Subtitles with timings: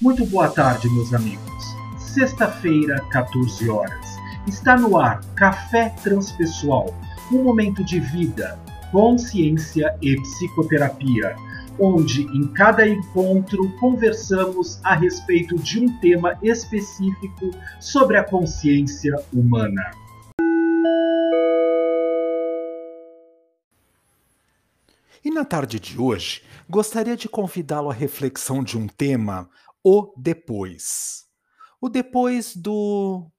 [0.00, 1.76] Muito boa tarde, meus amigos.
[1.98, 4.16] Sexta-feira, 14 horas.
[4.46, 6.98] Está no ar Café Transpessoal,
[7.30, 8.58] um momento de vida,
[8.90, 11.36] consciência e psicoterapia,
[11.78, 19.82] onde em cada encontro conversamos a respeito de um tema específico sobre a consciência humana.
[25.22, 29.50] E na tarde de hoje, gostaria de convidá-lo à reflexão de um tema
[29.84, 31.24] o depois.
[31.80, 33.30] O depois do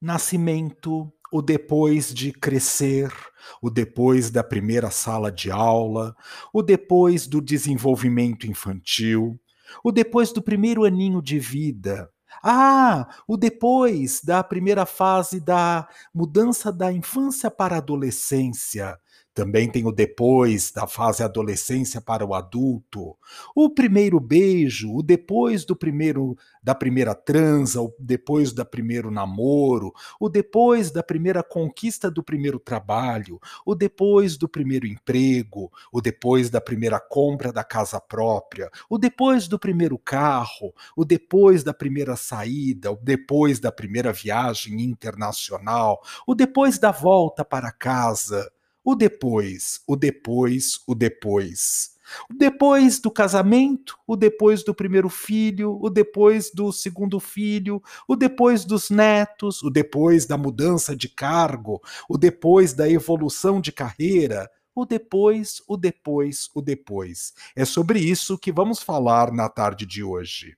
[0.00, 3.12] nascimento, o depois de crescer,
[3.60, 6.14] o depois da primeira sala de aula,
[6.52, 9.38] o depois do desenvolvimento infantil,
[9.82, 12.10] o depois do primeiro aninho de vida.
[12.42, 18.96] Ah, o depois da primeira fase da mudança da infância para a adolescência,
[19.38, 23.16] também tem o depois da fase adolescência para o adulto,
[23.54, 29.92] o primeiro beijo, o depois do primeiro da primeira transa, o depois da primeiro namoro,
[30.18, 36.50] o depois da primeira conquista do primeiro trabalho, o depois do primeiro emprego, o depois
[36.50, 42.16] da primeira compra da casa própria, o depois do primeiro carro, o depois da primeira
[42.16, 48.50] saída, o depois da primeira viagem internacional, o depois da volta para casa
[48.88, 51.90] o depois, o depois, o depois.
[52.30, 58.16] O depois do casamento, o depois do primeiro filho, o depois do segundo filho, o
[58.16, 64.50] depois dos netos, o depois da mudança de cargo, o depois da evolução de carreira,
[64.74, 67.34] o depois, o depois, o depois.
[67.54, 70.56] É sobre isso que vamos falar na tarde de hoje.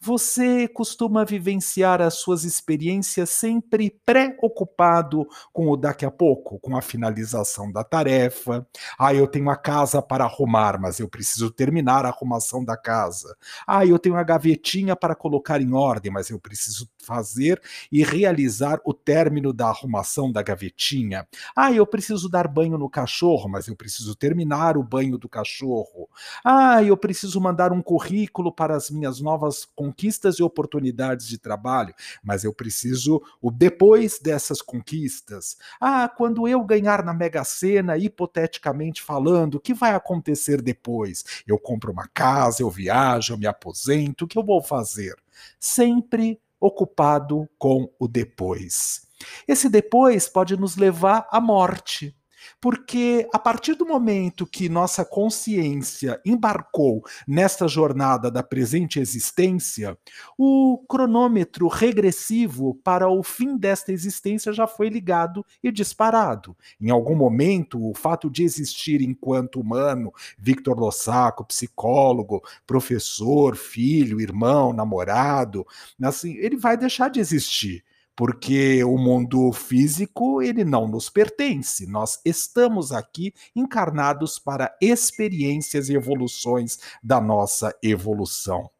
[0.00, 6.82] Você costuma vivenciar as suas experiências sempre preocupado com o daqui a pouco, com a
[6.82, 8.66] finalização da tarefa.
[8.98, 13.36] Ah, eu tenho a casa para arrumar, mas eu preciso terminar a arrumação da casa.
[13.66, 18.80] Ah, eu tenho a gavetinha para colocar em ordem, mas eu preciso fazer e realizar
[18.84, 21.26] o término da arrumação da gavetinha.
[21.54, 26.08] Ah, eu preciso dar banho no cachorro, mas eu preciso terminar o banho do cachorro.
[26.44, 31.94] Ah, eu preciso mandar um currículo para as minhas novas conquistas e oportunidades de trabalho,
[32.22, 35.56] mas eu preciso o depois dessas conquistas.
[35.80, 41.24] Ah, quando eu ganhar na Mega Sena, hipoteticamente falando, o que vai acontecer depois?
[41.46, 45.14] Eu compro uma casa, eu viajo, eu me aposento, o que eu vou fazer?
[45.58, 49.06] Sempre ocupado com o depois.
[49.46, 52.16] Esse depois pode nos levar à morte.
[52.60, 59.96] Porque a partir do momento que nossa consciência embarcou nesta jornada da presente existência,
[60.38, 66.56] o cronômetro regressivo para o fim desta existência já foi ligado e disparado.
[66.80, 74.72] Em algum momento, o fato de existir enquanto humano, Victor Lossaco, psicólogo, professor, filho, irmão,
[74.72, 75.66] namorado,
[76.02, 77.84] assim, ele vai deixar de existir
[78.16, 81.86] porque o mundo físico ele não nos pertence.
[81.86, 88.70] Nós estamos aqui encarnados para experiências e evoluções da nossa evolução.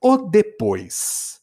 [0.00, 1.41] O depois.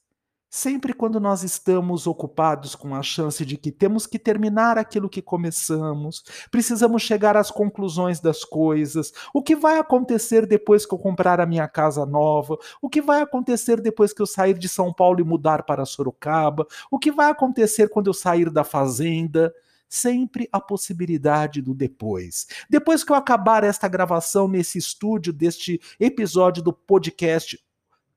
[0.59, 5.21] Sempre quando nós estamos ocupados com a chance de que temos que terminar aquilo que
[5.21, 6.21] começamos,
[6.51, 11.45] precisamos chegar às conclusões das coisas, o que vai acontecer depois que eu comprar a
[11.45, 15.23] minha casa nova, o que vai acontecer depois que eu sair de São Paulo e
[15.23, 19.53] mudar para Sorocaba, o que vai acontecer quando eu sair da fazenda
[19.87, 22.45] sempre a possibilidade do depois.
[22.69, 27.57] Depois que eu acabar esta gravação nesse estúdio deste episódio do podcast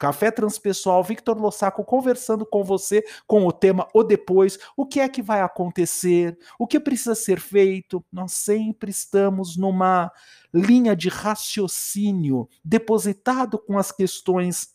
[0.03, 5.09] Café Transpessoal, Victor Lossaco conversando com você com o tema O Depois, o que é
[5.09, 8.05] que vai acontecer, o que precisa ser feito.
[8.11, 10.11] Nós sempre estamos numa
[10.53, 14.71] linha de raciocínio depositado com as questões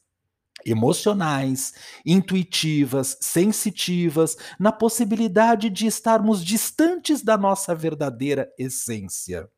[0.66, 1.74] emocionais,
[2.06, 9.50] intuitivas, sensitivas, na possibilidade de estarmos distantes da nossa verdadeira essência.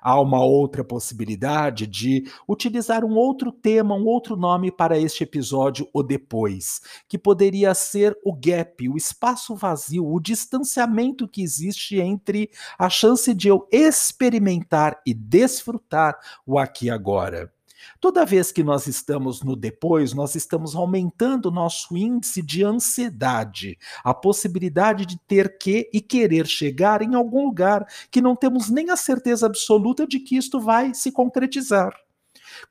[0.00, 5.88] Há uma outra possibilidade de utilizar um outro tema, um outro nome para este episódio,
[5.92, 12.50] o depois, que poderia ser o gap, o espaço vazio, o distanciamento que existe entre
[12.78, 16.16] a chance de eu experimentar e desfrutar
[16.46, 17.50] o aqui e agora.
[18.00, 23.78] Toda vez que nós estamos no depois, nós estamos aumentando o nosso índice de ansiedade,
[24.02, 28.90] a possibilidade de ter que e querer chegar em algum lugar que não temos nem
[28.90, 31.94] a certeza absoluta de que isto vai se concretizar.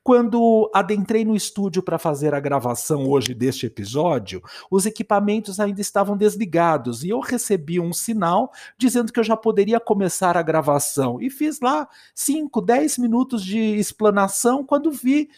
[0.02, 6.16] Quando adentrei no estúdio para fazer a gravação hoje deste episódio, os equipamentos ainda estavam
[6.16, 11.20] desligados e eu recebi um sinal dizendo que eu já poderia começar a gravação.
[11.20, 15.28] E fiz lá 5, 10 minutos de explanação quando vi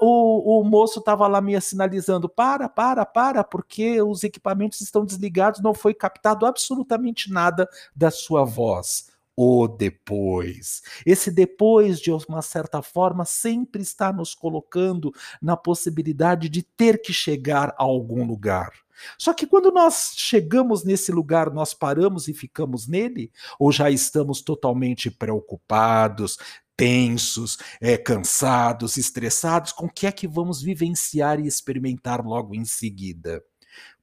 [0.00, 5.60] o, o moço estava lá me sinalizando: para, para, para, porque os equipamentos estão desligados,
[5.60, 10.82] não foi captado absolutamente nada da sua voz o depois.
[11.04, 15.12] Esse depois, de uma certa forma, sempre está nos colocando
[15.42, 18.72] na possibilidade de ter que chegar a algum lugar.
[19.18, 23.30] Só que quando nós chegamos nesse lugar, nós paramos e ficamos nele?
[23.58, 26.38] Ou já estamos totalmente preocupados,
[26.74, 32.64] tensos, é, cansados, estressados com o que é que vamos vivenciar e experimentar logo em
[32.64, 33.42] seguida?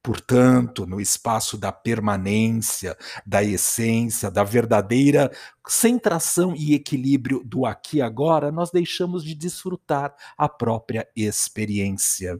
[0.03, 5.31] Portanto, no espaço da permanência, da essência, da verdadeira
[5.65, 12.37] centração e equilíbrio do aqui e agora, nós deixamos de desfrutar a própria experiência.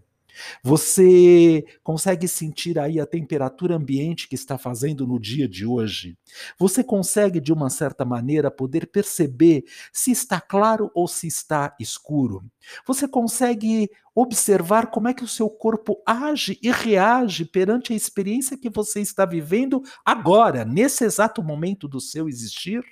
[0.63, 6.17] Você consegue sentir aí a temperatura ambiente que está fazendo no dia de hoje?
[6.57, 12.43] Você consegue, de uma certa maneira, poder perceber se está claro ou se está escuro?
[12.87, 18.57] Você consegue observar como é que o seu corpo age e reage perante a experiência
[18.57, 22.83] que você está vivendo agora, nesse exato momento do seu existir?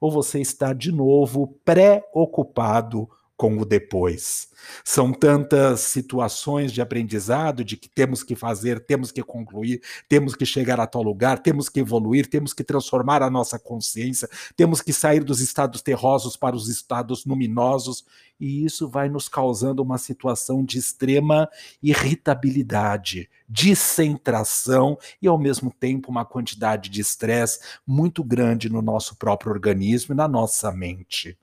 [0.00, 4.48] Ou você está de novo preocupado com o depois.
[4.84, 10.46] São tantas situações de aprendizado de que temos que fazer, temos que concluir, temos que
[10.46, 14.92] chegar a tal lugar, temos que evoluir, temos que transformar a nossa consciência, temos que
[14.92, 18.04] sair dos estados terrosos para os estados luminosos,
[18.38, 21.48] e isso vai nos causando uma situação de extrema
[21.82, 29.52] irritabilidade, descentração e, ao mesmo tempo, uma quantidade de estresse muito grande no nosso próprio
[29.52, 31.38] organismo e na nossa mente.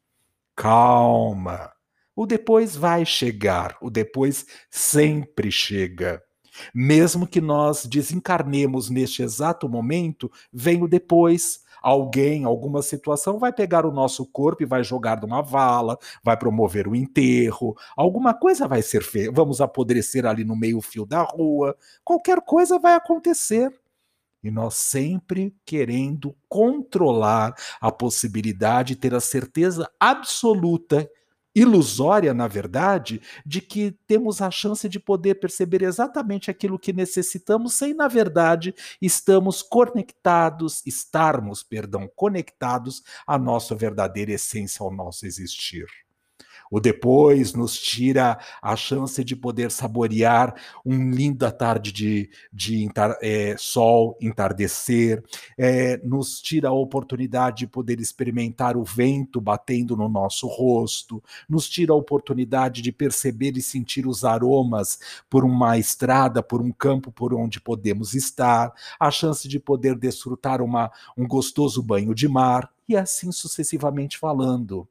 [0.55, 1.71] Calma
[2.21, 6.21] o depois vai chegar, o depois sempre chega.
[6.71, 11.61] Mesmo que nós desencarnemos neste exato momento, vem o depois.
[11.81, 16.87] Alguém, alguma situação vai pegar o nosso corpo e vai jogar numa vala, vai promover
[16.87, 22.39] o enterro, alguma coisa vai ser feita, vamos apodrecer ali no meio-fio da rua, qualquer
[22.41, 23.73] coisa vai acontecer.
[24.43, 31.09] E nós sempre querendo controlar a possibilidade, ter a certeza absoluta
[31.55, 37.73] ilusória, na verdade, de que temos a chance de poder perceber exatamente aquilo que necessitamos,
[37.73, 45.87] sem, na verdade, estamos conectados, estarmos, perdão, conectados à nossa verdadeira essência, ao nosso existir.
[46.71, 52.89] O depois nos tira a chance de poder saborear um linda tarde de, de
[53.21, 55.21] é, sol, entardecer,
[55.57, 61.67] é, nos tira a oportunidade de poder experimentar o vento batendo no nosso rosto, nos
[61.67, 64.97] tira a oportunidade de perceber e sentir os aromas
[65.29, 70.61] por uma estrada, por um campo por onde podemos estar, a chance de poder desfrutar
[70.61, 74.87] uma, um gostoso banho de mar, e assim sucessivamente falando.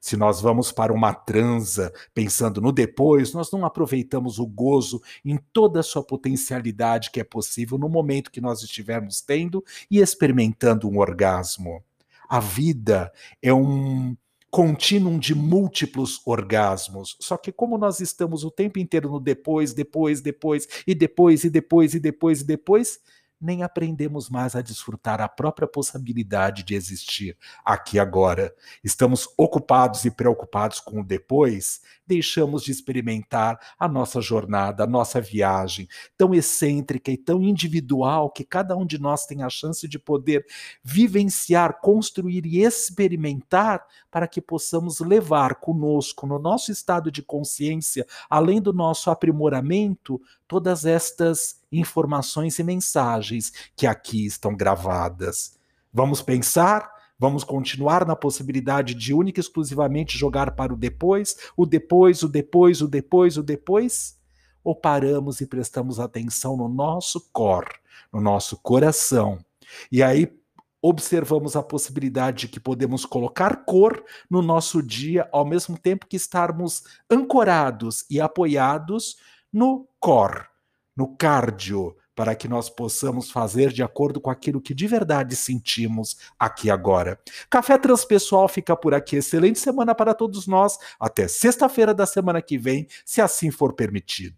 [0.00, 5.38] Se nós vamos para uma transa pensando no depois, nós não aproveitamos o gozo em
[5.52, 10.88] toda a sua potencialidade que é possível no momento que nós estivermos tendo e experimentando
[10.88, 11.82] um orgasmo.
[12.28, 13.12] A vida
[13.42, 14.16] é um
[14.50, 17.16] contínuo de múltiplos orgasmos.
[17.20, 21.50] Só que como nós estamos o tempo inteiro no depois, depois, depois e depois e
[21.50, 22.98] depois e depois e depois,
[23.40, 28.54] nem aprendemos mais a desfrutar a própria possibilidade de existir aqui agora.
[28.84, 35.20] Estamos ocupados e preocupados com o depois, deixamos de experimentar a nossa jornada, a nossa
[35.20, 35.88] viagem,
[36.18, 40.44] tão excêntrica e tão individual que cada um de nós tem a chance de poder
[40.82, 48.60] vivenciar, construir e experimentar para que possamos levar conosco, no nosso estado de consciência, além
[48.60, 55.58] do nosso aprimoramento, todas estas informações e mensagens que aqui estão gravadas.
[55.92, 56.90] Vamos pensar?
[57.18, 62.28] Vamos continuar na possibilidade de única e exclusivamente jogar para o depois, o depois, o
[62.28, 64.18] depois, o depois, o depois?
[64.64, 67.66] Ou paramos e prestamos atenção no nosso cor,
[68.12, 69.38] no nosso coração?
[69.92, 70.32] E aí
[70.82, 76.16] observamos a possibilidade de que podemos colocar cor no nosso dia ao mesmo tempo que
[76.16, 79.16] estarmos ancorados e apoiados
[79.52, 80.44] no core,
[81.00, 86.18] no cardio, para que nós possamos fazer de acordo com aquilo que de verdade sentimos
[86.38, 87.18] aqui agora.
[87.48, 89.16] Café Transpessoal fica por aqui.
[89.16, 90.76] Excelente semana para todos nós.
[91.00, 94.36] Até sexta-feira da semana que vem, se assim for permitido.